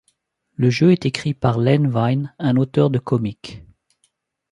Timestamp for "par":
1.35-1.59